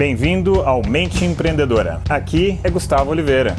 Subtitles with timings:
[0.00, 2.00] Bem-vindo ao Mente Empreendedora.
[2.08, 3.54] Aqui é Gustavo Oliveira.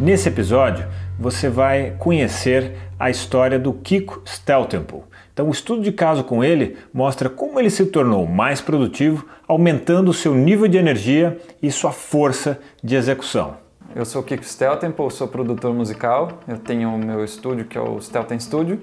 [0.00, 0.86] Nesse episódio,
[1.18, 5.04] você vai conhecer a história do Kiko Steltempo.
[5.34, 10.10] Então, o estudo de caso com ele mostra como ele se tornou mais produtivo, aumentando
[10.10, 13.58] o seu nível de energia e sua força de execução.
[13.94, 16.40] Eu sou Kiko Steltempo, sou produtor musical.
[16.48, 18.80] Eu tenho o meu estúdio que é o Stelten Studio.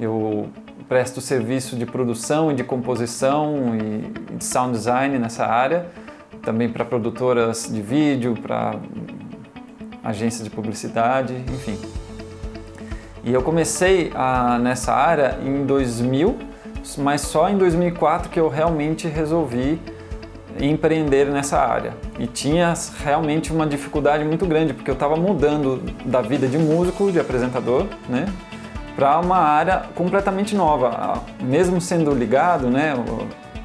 [0.00, 0.48] Eu
[0.88, 5.86] presto serviço de produção e de composição e de sound design nessa área,
[6.42, 8.76] também para produtoras de vídeo, para
[10.02, 11.78] agências de publicidade, enfim.
[13.22, 16.36] E eu comecei a, nessa área em 2000,
[16.98, 19.78] mas só em 2004 que eu realmente resolvi
[20.58, 21.92] empreender nessa área.
[22.18, 22.72] E tinha
[23.04, 27.86] realmente uma dificuldade muito grande, porque eu estava mudando da vida de músico, de apresentador,
[28.08, 28.26] né,
[28.96, 31.22] para uma área completamente nova.
[31.40, 32.94] Mesmo sendo ligado, né,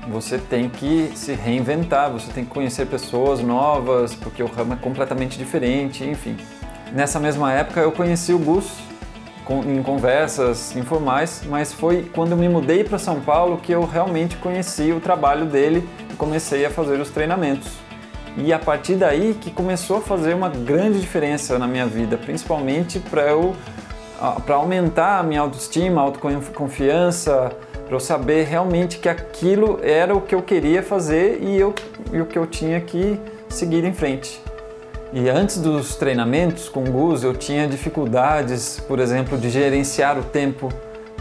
[0.07, 4.77] você tem que se reinventar, você tem que conhecer pessoas novas, porque o ramo é
[4.77, 6.37] completamente diferente, enfim.
[6.93, 8.71] Nessa mesma época eu conheci o Gus
[9.67, 14.37] em conversas informais, mas foi quando eu me mudei para São Paulo que eu realmente
[14.37, 17.71] conheci o trabalho dele e comecei a fazer os treinamentos.
[18.37, 22.99] E a partir daí que começou a fazer uma grande diferença na minha vida, principalmente
[22.99, 23.55] para eu
[24.45, 27.51] para aumentar a minha autoestima, autoconfiança,
[27.85, 31.73] para eu saber realmente que aquilo era o que eu queria fazer e, eu,
[32.11, 34.41] e o que eu tinha que seguir em frente.
[35.13, 40.23] E antes dos treinamentos com o Gus, eu tinha dificuldades, por exemplo, de gerenciar o
[40.23, 40.69] tempo,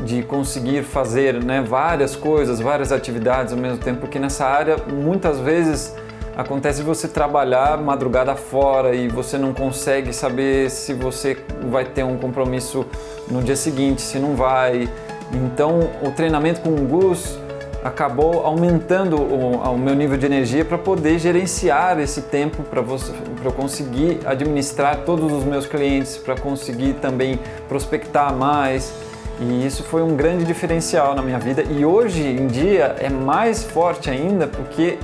[0.03, 5.39] de conseguir fazer né, várias coisas, várias atividades ao mesmo tempo, porque nessa área muitas
[5.39, 5.95] vezes
[6.37, 11.39] Acontece você trabalhar madrugada fora e você não consegue saber se você
[11.71, 12.85] vai ter um compromisso
[13.31, 14.89] no dia seguinte, se não vai.
[15.33, 17.39] Então, o treinamento com o Gus
[17.85, 23.53] acabou aumentando o, o meu nível de energia para poder gerenciar esse tempo, para eu
[23.53, 27.39] conseguir administrar todos os meus clientes, para conseguir também
[27.69, 28.93] prospectar mais.
[29.41, 33.65] E isso foi um grande diferencial na minha vida e hoje em dia é mais
[33.65, 34.97] forte ainda porque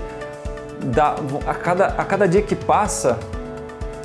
[0.85, 3.19] da, a, cada, a cada dia que passa,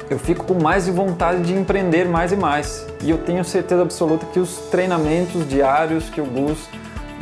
[0.09, 2.86] eu fico com mais vontade de empreender mais e mais.
[3.02, 6.69] E eu tenho certeza absoluta que os treinamentos diários que o Gus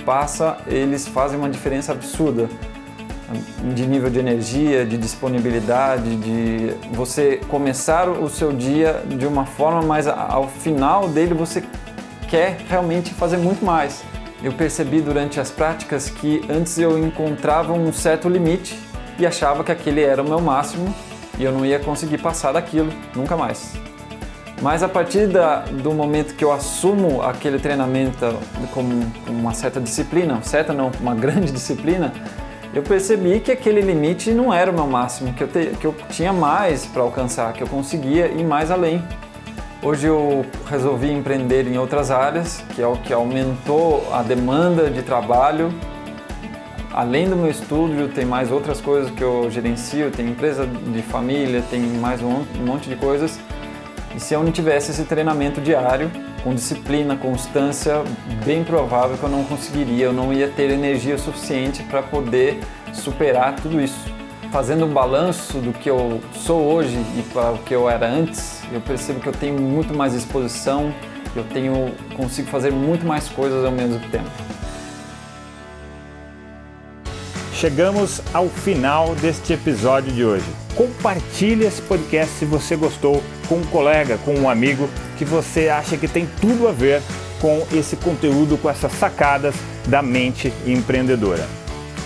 [0.06, 2.50] passa, eles fazem uma diferença absurda
[3.74, 9.82] de nível de energia, de disponibilidade, de você começar o seu dia de uma forma,
[9.82, 11.64] mas ao final dele você
[12.30, 14.04] quer realmente fazer muito mais.
[14.44, 18.78] Eu percebi durante as práticas que antes eu encontrava um certo limite
[19.18, 20.94] e achava que aquele era o meu máximo
[21.38, 23.74] e eu não ia conseguir passar daquilo nunca mais.
[24.62, 28.18] Mas a partir da, do momento que eu assumo aquele treinamento
[28.74, 32.14] como uma certa disciplina, certa não, uma grande disciplina,
[32.74, 35.96] eu percebi que aquele limite não era o meu máximo, que eu, te, que eu
[36.10, 39.04] tinha mais para alcançar, que eu conseguia ir mais além.
[39.82, 45.02] Hoje eu resolvi empreender em outras áreas, que é o que aumentou a demanda de
[45.02, 45.74] trabalho
[46.94, 51.64] além do meu estúdio, tem mais outras coisas que eu gerencio, tem empresa de família,
[51.70, 53.40] tem mais um monte de coisas.
[54.16, 56.12] E se eu não tivesse esse treinamento diário,
[56.44, 58.04] com disciplina, constância,
[58.46, 62.60] bem provável que eu não conseguiria, eu não ia ter energia suficiente para poder
[62.94, 64.14] superar tudo isso.
[64.52, 68.62] Fazendo um balanço do que eu sou hoje e para o que eu era antes,
[68.72, 70.94] eu percebo que eu tenho muito mais disposição,
[71.36, 74.53] eu tenho consigo fazer muito mais coisas ao mesmo tempo.
[77.54, 80.46] Chegamos ao final deste episódio de hoje.
[80.76, 85.96] Compartilhe esse podcast se você gostou com um colega, com um amigo que você acha
[85.96, 87.02] que tem tudo a ver
[87.40, 89.56] com esse conteúdo, com essas sacadas
[89.88, 91.48] da mente empreendedora.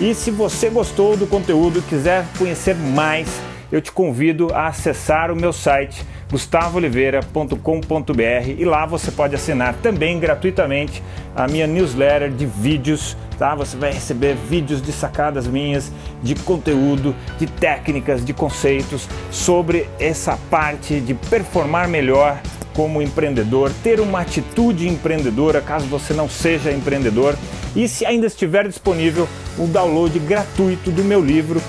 [0.02, 3.30] E se você gostou do conteúdo e quiser conhecer mais,
[3.72, 10.20] eu te convido a acessar o meu site gustavooliveira.com.br e lá você pode assinar também
[10.20, 11.02] gratuitamente
[11.36, 13.56] a minha newsletter de vídeos, tá?
[13.56, 20.38] Você vai receber vídeos de sacadas minhas, de conteúdo, de técnicas, de conceitos sobre essa
[20.50, 22.40] parte de performar melhor
[22.74, 27.36] como empreendedor, ter uma atitude empreendedora caso você não seja empreendedor
[27.76, 31.60] e se ainda estiver disponível o download gratuito do meu livro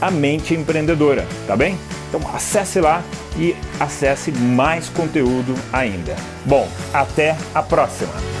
[0.00, 1.78] A Mente Empreendedora, tá bem?
[2.08, 3.02] Então acesse lá
[3.38, 6.16] e acesse mais conteúdo ainda.
[6.44, 8.35] Bom, até a próxima!